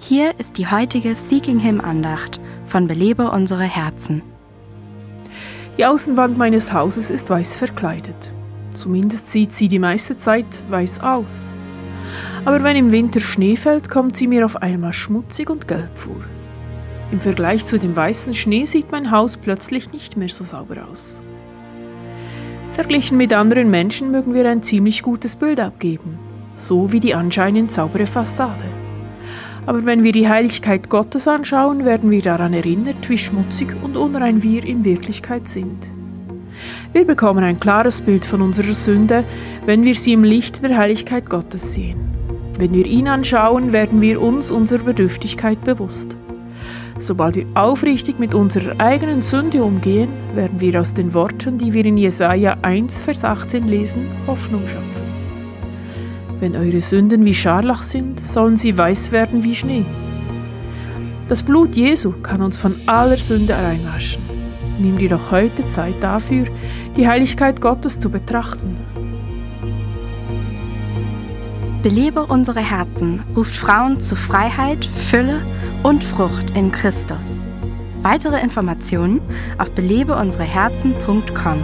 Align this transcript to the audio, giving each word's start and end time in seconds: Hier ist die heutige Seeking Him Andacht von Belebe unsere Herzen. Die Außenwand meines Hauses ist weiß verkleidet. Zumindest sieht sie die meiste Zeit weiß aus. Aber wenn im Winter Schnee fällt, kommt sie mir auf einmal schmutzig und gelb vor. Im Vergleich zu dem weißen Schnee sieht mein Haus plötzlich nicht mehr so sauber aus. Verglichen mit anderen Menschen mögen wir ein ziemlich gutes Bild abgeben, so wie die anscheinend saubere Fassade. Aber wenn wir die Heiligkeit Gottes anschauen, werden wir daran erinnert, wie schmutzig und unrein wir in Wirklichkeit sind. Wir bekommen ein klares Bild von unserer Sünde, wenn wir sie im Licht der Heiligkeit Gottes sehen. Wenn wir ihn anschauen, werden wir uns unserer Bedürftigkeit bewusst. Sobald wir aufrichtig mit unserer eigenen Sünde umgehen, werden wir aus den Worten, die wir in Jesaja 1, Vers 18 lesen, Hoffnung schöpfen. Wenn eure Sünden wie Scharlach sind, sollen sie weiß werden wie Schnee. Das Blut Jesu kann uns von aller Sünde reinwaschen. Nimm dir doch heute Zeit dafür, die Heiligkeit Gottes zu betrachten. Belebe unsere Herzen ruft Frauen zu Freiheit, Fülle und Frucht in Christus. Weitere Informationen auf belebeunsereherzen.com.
Hier 0.00 0.38
ist 0.38 0.56
die 0.58 0.66
heutige 0.68 1.16
Seeking 1.16 1.58
Him 1.58 1.80
Andacht 1.80 2.40
von 2.66 2.86
Belebe 2.86 3.32
unsere 3.32 3.64
Herzen. 3.64 4.22
Die 5.76 5.84
Außenwand 5.84 6.38
meines 6.38 6.72
Hauses 6.72 7.10
ist 7.10 7.28
weiß 7.28 7.56
verkleidet. 7.56 8.32
Zumindest 8.72 9.32
sieht 9.32 9.52
sie 9.52 9.66
die 9.66 9.80
meiste 9.80 10.16
Zeit 10.16 10.70
weiß 10.70 11.00
aus. 11.00 11.52
Aber 12.44 12.62
wenn 12.62 12.76
im 12.76 12.92
Winter 12.92 13.18
Schnee 13.18 13.56
fällt, 13.56 13.90
kommt 13.90 14.16
sie 14.16 14.28
mir 14.28 14.44
auf 14.44 14.62
einmal 14.62 14.92
schmutzig 14.92 15.50
und 15.50 15.66
gelb 15.66 15.98
vor. 15.98 16.24
Im 17.10 17.20
Vergleich 17.20 17.64
zu 17.64 17.76
dem 17.76 17.96
weißen 17.96 18.34
Schnee 18.34 18.66
sieht 18.66 18.92
mein 18.92 19.10
Haus 19.10 19.36
plötzlich 19.36 19.92
nicht 19.92 20.16
mehr 20.16 20.28
so 20.28 20.44
sauber 20.44 20.86
aus. 20.88 21.24
Verglichen 22.70 23.16
mit 23.16 23.32
anderen 23.32 23.68
Menschen 23.68 24.12
mögen 24.12 24.32
wir 24.32 24.48
ein 24.48 24.62
ziemlich 24.62 25.02
gutes 25.02 25.34
Bild 25.34 25.58
abgeben, 25.58 26.20
so 26.54 26.92
wie 26.92 27.00
die 27.00 27.16
anscheinend 27.16 27.72
saubere 27.72 28.06
Fassade. 28.06 28.64
Aber 29.68 29.84
wenn 29.84 30.02
wir 30.02 30.12
die 30.12 30.26
Heiligkeit 30.26 30.88
Gottes 30.88 31.28
anschauen, 31.28 31.84
werden 31.84 32.10
wir 32.10 32.22
daran 32.22 32.54
erinnert, 32.54 33.06
wie 33.10 33.18
schmutzig 33.18 33.76
und 33.82 33.98
unrein 33.98 34.42
wir 34.42 34.64
in 34.64 34.82
Wirklichkeit 34.82 35.46
sind. 35.46 35.92
Wir 36.94 37.06
bekommen 37.06 37.44
ein 37.44 37.60
klares 37.60 38.00
Bild 38.00 38.24
von 38.24 38.40
unserer 38.40 38.72
Sünde, 38.72 39.26
wenn 39.66 39.84
wir 39.84 39.94
sie 39.94 40.14
im 40.14 40.24
Licht 40.24 40.64
der 40.64 40.78
Heiligkeit 40.78 41.28
Gottes 41.28 41.74
sehen. 41.74 42.00
Wenn 42.58 42.72
wir 42.72 42.86
ihn 42.86 43.08
anschauen, 43.08 43.74
werden 43.74 44.00
wir 44.00 44.22
uns 44.22 44.50
unserer 44.50 44.84
Bedürftigkeit 44.84 45.62
bewusst. 45.64 46.16
Sobald 46.96 47.36
wir 47.36 47.44
aufrichtig 47.52 48.18
mit 48.18 48.34
unserer 48.34 48.80
eigenen 48.80 49.20
Sünde 49.20 49.62
umgehen, 49.62 50.08
werden 50.34 50.62
wir 50.62 50.80
aus 50.80 50.94
den 50.94 51.12
Worten, 51.12 51.58
die 51.58 51.74
wir 51.74 51.84
in 51.84 51.98
Jesaja 51.98 52.56
1, 52.62 53.02
Vers 53.02 53.22
18 53.22 53.68
lesen, 53.68 54.06
Hoffnung 54.26 54.66
schöpfen. 54.66 55.17
Wenn 56.40 56.54
eure 56.54 56.80
Sünden 56.80 57.24
wie 57.24 57.34
Scharlach 57.34 57.82
sind, 57.82 58.24
sollen 58.24 58.56
sie 58.56 58.76
weiß 58.76 59.10
werden 59.10 59.42
wie 59.42 59.56
Schnee. 59.56 59.84
Das 61.26 61.42
Blut 61.42 61.74
Jesu 61.74 62.12
kann 62.22 62.42
uns 62.42 62.58
von 62.58 62.76
aller 62.86 63.16
Sünde 63.16 63.54
reinwaschen. 63.54 64.22
Nimm 64.78 64.96
dir 64.96 65.08
doch 65.08 65.32
heute 65.32 65.66
Zeit 65.68 65.96
dafür, 66.00 66.46
die 66.96 67.08
Heiligkeit 67.08 67.60
Gottes 67.60 67.98
zu 67.98 68.08
betrachten. 68.08 68.76
Belebe 71.82 72.24
unsere 72.26 72.60
Herzen 72.60 73.22
ruft 73.36 73.56
Frauen 73.56 74.00
zu 74.00 74.16
Freiheit, 74.16 74.84
Fülle 75.10 75.42
und 75.82 76.02
Frucht 76.02 76.50
in 76.56 76.72
Christus. 76.72 77.42
Weitere 78.02 78.40
Informationen 78.40 79.20
auf 79.58 79.70
belebeunsereherzen.com. 79.72 81.62